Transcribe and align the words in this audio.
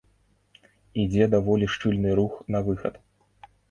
Ідзе 1.03 1.23
даволі 1.35 1.71
шчыльны 1.77 2.19
рух 2.23 2.33
на 2.57 2.67
выхад. 2.71 2.95